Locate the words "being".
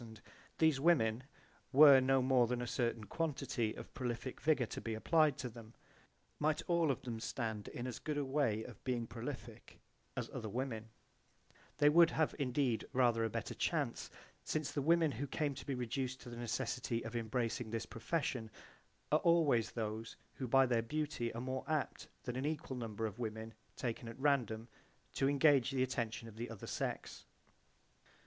8.83-9.05